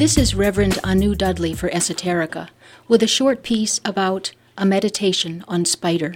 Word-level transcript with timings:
This 0.00 0.16
is 0.16 0.34
Reverend 0.34 0.78
Anu 0.82 1.14
Dudley 1.14 1.52
for 1.52 1.68
Esoterica 1.68 2.48
with 2.88 3.02
a 3.02 3.06
short 3.06 3.42
piece 3.42 3.82
about 3.84 4.32
a 4.56 4.64
meditation 4.64 5.44
on 5.46 5.66
spider. 5.66 6.14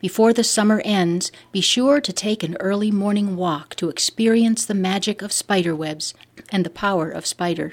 Before 0.00 0.32
the 0.32 0.44
summer 0.44 0.80
ends, 0.84 1.32
be 1.50 1.60
sure 1.60 2.00
to 2.00 2.12
take 2.12 2.44
an 2.44 2.56
early 2.60 2.92
morning 2.92 3.34
walk 3.34 3.74
to 3.74 3.88
experience 3.88 4.64
the 4.64 4.74
magic 4.74 5.20
of 5.20 5.32
spider 5.32 5.74
webs 5.74 6.14
and 6.50 6.64
the 6.64 6.70
power 6.70 7.10
of 7.10 7.26
spider. 7.26 7.72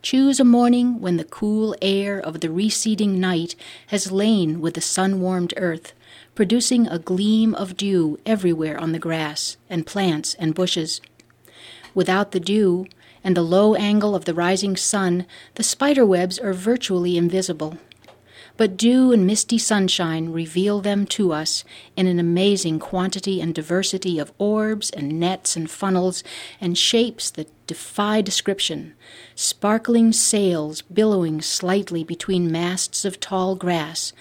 Choose 0.00 0.38
a 0.38 0.44
morning 0.44 1.00
when 1.00 1.16
the 1.16 1.24
cool 1.24 1.74
air 1.82 2.20
of 2.20 2.38
the 2.38 2.52
receding 2.52 3.18
night 3.18 3.56
has 3.88 4.12
lain 4.12 4.60
with 4.60 4.74
the 4.74 4.80
sun 4.80 5.20
warmed 5.20 5.54
earth, 5.56 5.92
producing 6.36 6.86
a 6.86 7.00
gleam 7.00 7.52
of 7.52 7.76
dew 7.76 8.20
everywhere 8.24 8.80
on 8.80 8.92
the 8.92 9.00
grass 9.00 9.56
and 9.68 9.86
plants 9.86 10.34
and 10.34 10.54
bushes. 10.54 11.00
Without 11.96 12.30
the 12.30 12.38
dew 12.38 12.86
and 13.22 13.36
the 13.36 13.42
low 13.42 13.74
angle 13.74 14.14
of 14.14 14.24
the 14.24 14.34
rising 14.34 14.76
sun, 14.76 15.26
the 15.54 15.62
spider 15.62 16.04
webs 16.06 16.38
are 16.38 16.52
virtually 16.52 17.16
invisible 17.16 17.78
but 18.58 18.76
dew 18.76 19.12
and 19.12 19.24
misty 19.24 19.56
sunshine 19.56 20.30
reveal 20.30 20.80
them 20.80 21.06
to 21.06 21.32
us 21.32 21.64
in 21.96 22.08
an 22.08 22.18
amazing 22.18 22.80
quantity 22.80 23.40
and 23.40 23.54
diversity 23.54 24.18
of 24.18 24.32
orbs 24.36 24.90
and 24.90 25.18
nets 25.18 25.54
and 25.54 25.70
funnels 25.70 26.24
and 26.60 26.76
shapes 26.76 27.30
that 27.30 27.48
defy 27.68 28.20
description, 28.20 28.94
sparkling 29.36 30.12
sails 30.12 30.82
billowing 30.82 31.40
slightly 31.40 32.02
between 32.02 32.50
masts 32.50 33.04
of 33.04 33.20
tall 33.20 33.54
grass 33.54 34.12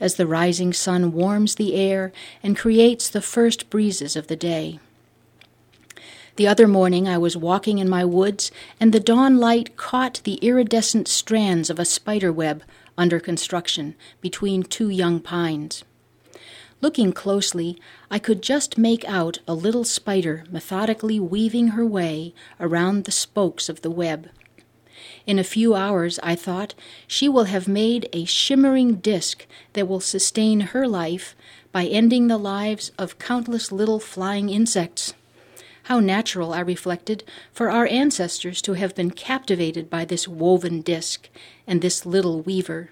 as 0.00 0.16
the 0.16 0.26
rising 0.26 0.72
sun 0.72 1.12
warms 1.12 1.54
the 1.54 1.76
air 1.76 2.12
and 2.42 2.58
creates 2.58 3.08
the 3.08 3.22
first 3.22 3.70
breezes 3.70 4.16
of 4.16 4.26
the 4.26 4.36
day. 4.36 4.80
The 6.36 6.48
other 6.48 6.66
morning 6.66 7.06
I 7.06 7.16
was 7.16 7.36
walking 7.36 7.78
in 7.78 7.88
my 7.88 8.04
woods, 8.04 8.50
and 8.80 8.92
the 8.92 8.98
dawn 8.98 9.38
light 9.38 9.76
caught 9.76 10.20
the 10.24 10.34
iridescent 10.36 11.06
strands 11.06 11.70
of 11.70 11.78
a 11.78 11.84
spider 11.84 12.32
web 12.32 12.64
under 12.98 13.20
construction 13.20 13.94
between 14.20 14.64
two 14.64 14.88
young 14.88 15.20
pines. 15.20 15.84
Looking 16.80 17.12
closely, 17.12 17.78
I 18.10 18.18
could 18.18 18.42
just 18.42 18.76
make 18.76 19.04
out 19.04 19.38
a 19.46 19.54
little 19.54 19.84
spider 19.84 20.44
methodically 20.50 21.20
weaving 21.20 21.68
her 21.68 21.86
way 21.86 22.34
around 22.58 23.04
the 23.04 23.12
spokes 23.12 23.68
of 23.68 23.82
the 23.82 23.90
web. 23.90 24.28
In 25.26 25.38
a 25.38 25.44
few 25.44 25.76
hours, 25.76 26.18
I 26.22 26.34
thought, 26.34 26.74
she 27.06 27.28
will 27.28 27.44
have 27.44 27.68
made 27.68 28.08
a 28.12 28.24
shimmering 28.24 28.96
disk 28.96 29.46
that 29.74 29.86
will 29.86 30.00
sustain 30.00 30.60
her 30.60 30.88
life 30.88 31.36
by 31.70 31.86
ending 31.86 32.26
the 32.26 32.38
lives 32.38 32.90
of 32.98 33.20
countless 33.20 33.70
little 33.70 34.00
flying 34.00 34.50
insects. 34.50 35.14
How 35.84 36.00
natural, 36.00 36.54
I 36.54 36.60
reflected, 36.60 37.24
for 37.52 37.70
our 37.70 37.86
ancestors 37.86 38.62
to 38.62 38.72
have 38.72 38.94
been 38.94 39.10
captivated 39.10 39.90
by 39.90 40.06
this 40.06 40.26
woven 40.26 40.80
disk 40.80 41.28
and 41.66 41.82
this 41.82 42.06
little 42.06 42.40
weaver, 42.40 42.88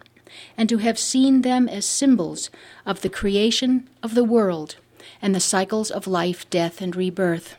and 0.59 0.69
to 0.69 0.77
have 0.77 0.99
seen 0.99 1.41
them 1.41 1.71
as 1.71 1.87
symbols 1.87 2.51
of 2.85 3.01
the 3.01 3.09
creation 3.09 3.89
of 4.03 4.15
the 4.15 4.25
world 4.25 4.77
and 5.23 5.35
the 5.35 5.41
cycles 5.41 5.91
of 5.91 6.07
life, 6.07 6.49
death, 6.51 6.83
and 6.83 6.95
rebirth. 6.95 7.57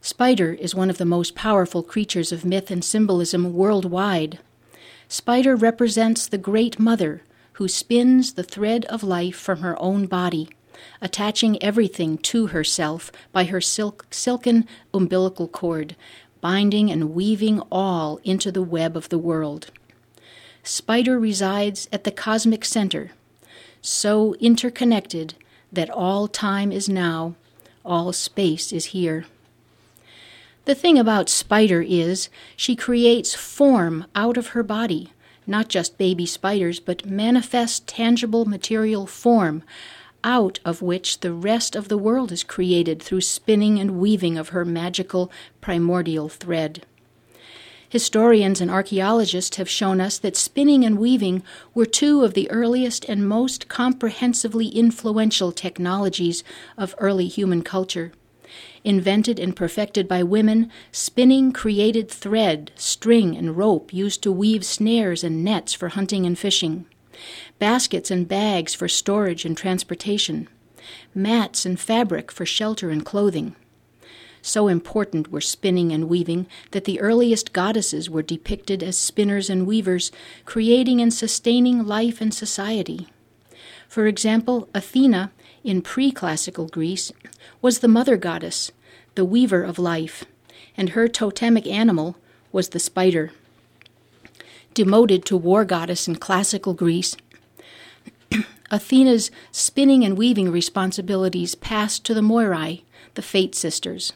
Spider 0.00 0.52
is 0.52 0.72
one 0.72 0.88
of 0.88 0.98
the 0.98 1.04
most 1.04 1.34
powerful 1.34 1.82
creatures 1.82 2.30
of 2.30 2.44
myth 2.44 2.70
and 2.70 2.84
symbolism 2.84 3.52
worldwide. 3.54 4.38
Spider 5.08 5.56
represents 5.56 6.28
the 6.28 6.38
Great 6.38 6.78
Mother 6.78 7.22
who 7.54 7.66
spins 7.66 8.34
the 8.34 8.44
thread 8.44 8.84
of 8.84 9.02
life 9.02 9.36
from 9.36 9.62
her 9.62 9.76
own 9.82 10.06
body 10.06 10.48
attaching 11.00 11.62
everything 11.62 12.18
to 12.18 12.48
herself 12.48 13.10
by 13.32 13.44
her 13.44 13.60
silk, 13.60 14.06
silken 14.10 14.66
umbilical 14.92 15.48
cord, 15.48 15.96
binding 16.40 16.90
and 16.90 17.14
weaving 17.14 17.60
all 17.70 18.20
into 18.24 18.50
the 18.50 18.62
web 18.62 18.96
of 18.96 19.08
the 19.08 19.18
world. 19.18 19.70
Spider 20.62 21.18
resides 21.18 21.88
at 21.92 22.04
the 22.04 22.10
cosmic 22.10 22.64
center, 22.64 23.12
so 23.82 24.34
interconnected 24.34 25.34
that 25.72 25.90
all 25.90 26.28
time 26.28 26.70
is 26.70 26.88
now, 26.88 27.34
all 27.84 28.12
space 28.12 28.72
is 28.72 28.86
here. 28.86 29.24
The 30.66 30.74
thing 30.74 30.98
about 30.98 31.28
Spider 31.28 31.82
is 31.82 32.28
she 32.56 32.76
creates 32.76 33.34
form 33.34 34.06
out 34.14 34.36
of 34.36 34.48
her 34.48 34.62
body, 34.62 35.12
not 35.46 35.68
just 35.68 35.98
baby 35.98 36.26
spiders, 36.26 36.78
but 36.78 37.06
manifest, 37.06 37.86
tangible 37.86 38.44
material 38.44 39.06
form 39.06 39.62
out 40.24 40.60
of 40.64 40.82
which 40.82 41.20
the 41.20 41.32
rest 41.32 41.74
of 41.74 41.88
the 41.88 41.98
world 41.98 42.32
is 42.32 42.42
created 42.42 43.02
through 43.02 43.20
spinning 43.20 43.78
and 43.78 43.98
weaving 43.98 44.36
of 44.36 44.50
her 44.50 44.64
magical 44.64 45.30
primordial 45.60 46.28
thread. 46.28 46.84
Historians 47.88 48.60
and 48.60 48.70
archaeologists 48.70 49.56
have 49.56 49.68
shown 49.68 50.00
us 50.00 50.16
that 50.18 50.36
spinning 50.36 50.84
and 50.84 50.96
weaving 50.96 51.42
were 51.74 51.84
two 51.84 52.22
of 52.22 52.34
the 52.34 52.48
earliest 52.50 53.04
and 53.06 53.28
most 53.28 53.68
comprehensively 53.68 54.68
influential 54.68 55.50
technologies 55.50 56.44
of 56.78 56.94
early 56.98 57.26
human 57.26 57.62
culture. 57.62 58.12
Invented 58.84 59.40
and 59.40 59.56
perfected 59.56 60.06
by 60.06 60.22
women, 60.22 60.70
spinning 60.92 61.52
created 61.52 62.08
thread, 62.08 62.70
string, 62.76 63.36
and 63.36 63.56
rope 63.56 63.92
used 63.92 64.22
to 64.22 64.30
weave 64.30 64.64
snares 64.64 65.24
and 65.24 65.44
nets 65.44 65.74
for 65.74 65.88
hunting 65.88 66.24
and 66.24 66.38
fishing 66.38 66.86
baskets 67.58 68.10
and 68.10 68.26
bags 68.26 68.74
for 68.74 68.88
storage 68.88 69.44
and 69.44 69.56
transportation, 69.56 70.48
mats 71.14 71.66
and 71.66 71.78
fabric 71.78 72.30
for 72.30 72.46
shelter 72.46 72.90
and 72.90 73.04
clothing. 73.04 73.54
So 74.42 74.68
important 74.68 75.30
were 75.30 75.40
spinning 75.40 75.92
and 75.92 76.08
weaving 76.08 76.46
that 76.70 76.84
the 76.84 77.00
earliest 77.00 77.52
goddesses 77.52 78.08
were 78.08 78.22
depicted 78.22 78.82
as 78.82 78.96
spinners 78.96 79.50
and 79.50 79.66
weavers, 79.66 80.10
creating 80.46 81.00
and 81.00 81.12
sustaining 81.12 81.86
life 81.86 82.20
and 82.20 82.32
society. 82.32 83.08
For 83.86 84.06
example, 84.06 84.68
Athena, 84.74 85.32
in 85.62 85.82
pre 85.82 86.10
classical 86.10 86.68
Greece, 86.68 87.12
was 87.60 87.80
the 87.80 87.88
mother 87.88 88.16
goddess, 88.16 88.72
the 89.14 89.24
weaver 89.24 89.62
of 89.62 89.78
life, 89.78 90.24
and 90.76 90.90
her 90.90 91.08
totemic 91.08 91.66
animal 91.66 92.16
was 92.52 92.70
the 92.70 92.78
spider. 92.78 93.32
Demoted 94.74 95.24
to 95.26 95.36
war 95.36 95.64
goddess 95.64 96.06
in 96.06 96.16
classical 96.16 96.74
Greece, 96.74 97.16
Athena's 98.70 99.30
spinning 99.50 100.04
and 100.04 100.16
weaving 100.16 100.52
responsibilities 100.52 101.56
passed 101.56 102.04
to 102.04 102.14
the 102.14 102.20
Moirai, 102.20 102.82
the 103.14 103.22
Fate 103.22 103.54
Sisters. 103.54 104.12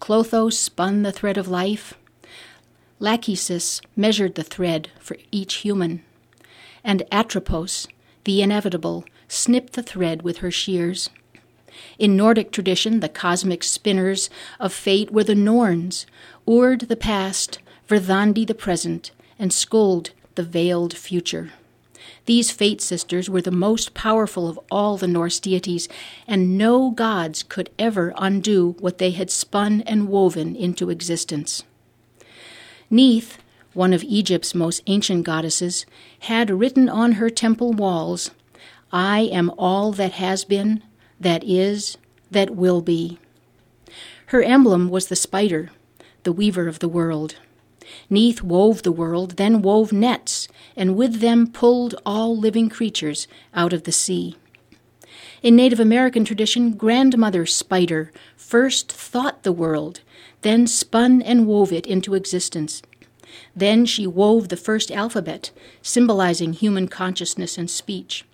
Clotho 0.00 0.48
spun 0.50 1.02
the 1.02 1.12
thread 1.12 1.36
of 1.36 1.48
life. 1.48 1.94
Lachesis 2.98 3.80
measured 3.94 4.34
the 4.34 4.42
thread 4.42 4.90
for 4.98 5.16
each 5.30 5.56
human. 5.56 6.02
And 6.82 7.02
Atropos, 7.12 7.86
the 8.24 8.40
inevitable, 8.40 9.04
snipped 9.28 9.74
the 9.74 9.82
thread 9.82 10.22
with 10.22 10.38
her 10.38 10.50
shears. 10.50 11.10
In 11.98 12.16
Nordic 12.16 12.52
tradition, 12.52 13.00
the 13.00 13.08
cosmic 13.08 13.62
spinners 13.64 14.30
of 14.60 14.72
fate 14.72 15.10
were 15.10 15.24
the 15.24 15.34
Norns, 15.34 16.06
Urd 16.48 16.88
the 16.88 16.96
past, 16.96 17.58
Verdandi 17.88 18.46
the 18.46 18.54
present, 18.54 19.10
and 19.38 19.50
Skuld 19.50 20.10
the 20.34 20.42
veiled 20.42 20.96
future. 20.96 21.52
These 22.26 22.50
fate 22.50 22.80
sisters 22.80 23.28
were 23.28 23.42
the 23.42 23.50
most 23.50 23.94
powerful 23.94 24.48
of 24.48 24.58
all 24.70 24.96
the 24.96 25.08
Norse 25.08 25.38
deities, 25.38 25.88
and 26.26 26.56
no 26.56 26.90
gods 26.90 27.42
could 27.42 27.70
ever 27.78 28.14
undo 28.16 28.76
what 28.80 28.98
they 28.98 29.10
had 29.10 29.30
spun 29.30 29.82
and 29.82 30.08
woven 30.08 30.56
into 30.56 30.90
existence. 30.90 31.64
Neith, 32.90 33.38
one 33.74 33.92
of 33.92 34.04
Egypt's 34.04 34.54
most 34.54 34.82
ancient 34.86 35.24
goddesses, 35.24 35.84
had 36.20 36.50
written 36.50 36.88
on 36.88 37.12
her 37.12 37.28
temple 37.28 37.72
walls, 37.72 38.30
I 38.92 39.20
am 39.20 39.50
all 39.58 39.92
that 39.92 40.12
has 40.12 40.44
been, 40.44 40.82
that 41.18 41.42
is, 41.44 41.98
that 42.30 42.50
will 42.50 42.80
be. 42.80 43.18
Her 44.26 44.42
emblem 44.42 44.88
was 44.88 45.08
the 45.08 45.16
spider, 45.16 45.70
the 46.22 46.32
weaver 46.32 46.68
of 46.68 46.78
the 46.78 46.88
world. 46.88 47.36
Neith 48.10 48.42
wove 48.42 48.82
the 48.82 48.92
world, 48.92 49.32
then 49.32 49.62
wove 49.62 49.92
nets, 49.92 50.48
and 50.76 50.96
with 50.96 51.20
them 51.20 51.46
pulled 51.46 51.94
all 52.04 52.36
living 52.36 52.68
creatures 52.68 53.26
out 53.54 53.72
of 53.72 53.84
the 53.84 53.92
sea. 53.92 54.36
In 55.42 55.56
Native 55.56 55.80
American 55.80 56.24
tradition, 56.24 56.72
Grandmother 56.72 57.44
Spider 57.46 58.10
first 58.36 58.90
thought 58.90 59.42
the 59.42 59.52
world, 59.52 60.00
then 60.42 60.66
spun 60.66 61.20
and 61.22 61.46
wove 61.46 61.72
it 61.72 61.86
into 61.86 62.14
existence. 62.14 62.82
Then 63.54 63.84
she 63.84 64.06
wove 64.06 64.48
the 64.48 64.56
first 64.56 64.90
alphabet, 64.90 65.50
symbolizing 65.82 66.52
human 66.52 66.88
consciousness 66.88 67.58
and 67.58 67.70
speech. 67.70 68.24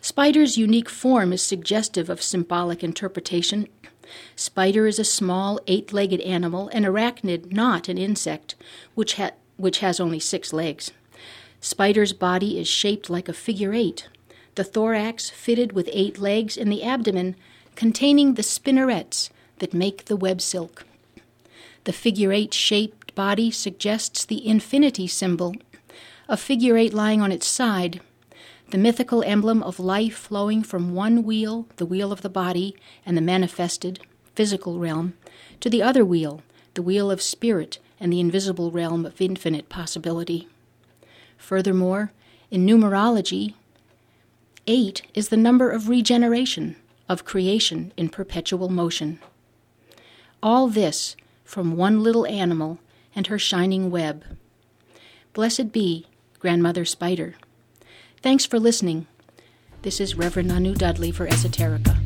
Spider's 0.00 0.56
unique 0.56 0.88
form 0.88 1.32
is 1.32 1.42
suggestive 1.42 2.08
of 2.08 2.22
symbolic 2.22 2.84
interpretation 2.84 3.66
Spider 4.34 4.86
is 4.86 4.98
a 4.98 5.04
small 5.04 5.60
eight 5.66 5.92
legged 5.92 6.20
animal, 6.20 6.68
an 6.68 6.84
arachnid, 6.84 7.52
not 7.52 7.88
an 7.88 7.98
insect, 7.98 8.54
which, 8.94 9.14
ha- 9.14 9.32
which 9.56 9.78
has 9.78 10.00
only 10.00 10.20
six 10.20 10.52
legs. 10.52 10.92
Spider's 11.60 12.12
body 12.12 12.58
is 12.58 12.68
shaped 12.68 13.10
like 13.10 13.28
a 13.28 13.32
figure 13.32 13.74
eight, 13.74 14.08
the 14.54 14.64
thorax 14.64 15.30
fitted 15.30 15.72
with 15.72 15.88
eight 15.92 16.18
legs, 16.18 16.56
and 16.56 16.70
the 16.70 16.82
abdomen 16.82 17.36
containing 17.74 18.34
the 18.34 18.42
spinnerets 18.42 19.30
that 19.58 19.74
make 19.74 20.04
the 20.06 20.16
web 20.16 20.40
silk. 20.40 20.84
The 21.84 21.92
figure 21.92 22.32
eight 22.32 22.52
shaped 22.52 23.14
body 23.14 23.50
suggests 23.50 24.24
the 24.24 24.46
infinity 24.46 25.06
symbol, 25.06 25.54
a 26.28 26.36
figure 26.36 26.76
eight 26.76 26.92
lying 26.92 27.20
on 27.20 27.32
its 27.32 27.46
side, 27.46 28.00
the 28.70 28.78
mythical 28.78 29.22
emblem 29.22 29.62
of 29.62 29.78
life 29.78 30.16
flowing 30.16 30.62
from 30.62 30.94
one 30.94 31.22
wheel, 31.22 31.66
the 31.76 31.86
wheel 31.86 32.10
of 32.10 32.22
the 32.22 32.28
body 32.28 32.76
and 33.04 33.16
the 33.16 33.22
manifested, 33.22 34.00
physical 34.34 34.78
realm, 34.78 35.14
to 35.60 35.70
the 35.70 35.82
other 35.82 36.04
wheel, 36.04 36.42
the 36.74 36.82
wheel 36.82 37.10
of 37.10 37.22
spirit 37.22 37.78
and 38.00 38.12
the 38.12 38.20
invisible 38.20 38.70
realm 38.70 39.06
of 39.06 39.20
infinite 39.20 39.68
possibility. 39.68 40.48
Furthermore, 41.38 42.12
in 42.50 42.66
numerology, 42.66 43.54
eight 44.66 45.02
is 45.14 45.28
the 45.28 45.36
number 45.36 45.70
of 45.70 45.88
regeneration, 45.88 46.76
of 47.08 47.24
creation 47.24 47.92
in 47.96 48.08
perpetual 48.08 48.68
motion. 48.68 49.20
All 50.42 50.68
this 50.68 51.16
from 51.44 51.76
one 51.76 52.02
little 52.02 52.26
animal 52.26 52.78
and 53.14 53.28
her 53.28 53.38
shining 53.38 53.90
web. 53.90 54.24
Blessed 55.32 55.72
be 55.72 56.06
Grandmother 56.40 56.84
Spider. 56.84 57.36
Thanks 58.26 58.44
for 58.44 58.58
listening. 58.58 59.06
This 59.82 60.00
is 60.00 60.16
Reverend 60.16 60.50
Anu 60.50 60.74
Dudley 60.74 61.12
for 61.12 61.28
Esoterica. 61.28 62.05